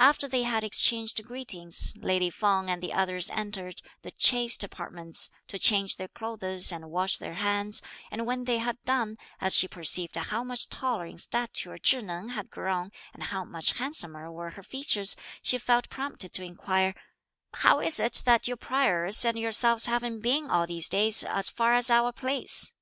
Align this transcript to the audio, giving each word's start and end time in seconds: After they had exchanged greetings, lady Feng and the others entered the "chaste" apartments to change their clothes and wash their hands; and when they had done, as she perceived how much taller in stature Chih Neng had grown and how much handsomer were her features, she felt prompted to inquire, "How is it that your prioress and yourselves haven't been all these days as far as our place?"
After 0.00 0.26
they 0.26 0.44
had 0.44 0.64
exchanged 0.64 1.22
greetings, 1.26 1.94
lady 1.98 2.30
Feng 2.30 2.70
and 2.70 2.82
the 2.82 2.94
others 2.94 3.28
entered 3.28 3.82
the 4.00 4.10
"chaste" 4.10 4.64
apartments 4.64 5.30
to 5.46 5.58
change 5.58 5.96
their 5.98 6.08
clothes 6.08 6.72
and 6.72 6.90
wash 6.90 7.18
their 7.18 7.34
hands; 7.34 7.82
and 8.10 8.24
when 8.24 8.44
they 8.44 8.56
had 8.56 8.82
done, 8.86 9.18
as 9.42 9.54
she 9.54 9.68
perceived 9.68 10.16
how 10.16 10.42
much 10.42 10.70
taller 10.70 11.04
in 11.04 11.18
stature 11.18 11.76
Chih 11.76 12.00
Neng 12.02 12.30
had 12.30 12.48
grown 12.48 12.90
and 13.12 13.24
how 13.24 13.44
much 13.44 13.72
handsomer 13.76 14.32
were 14.32 14.52
her 14.52 14.62
features, 14.62 15.16
she 15.42 15.58
felt 15.58 15.90
prompted 15.90 16.32
to 16.32 16.42
inquire, 16.44 16.94
"How 17.52 17.80
is 17.80 18.00
it 18.00 18.22
that 18.24 18.48
your 18.48 18.56
prioress 18.56 19.22
and 19.26 19.38
yourselves 19.38 19.84
haven't 19.84 20.20
been 20.20 20.48
all 20.48 20.66
these 20.66 20.88
days 20.88 21.22
as 21.22 21.50
far 21.50 21.74
as 21.74 21.90
our 21.90 22.10
place?" 22.14 22.72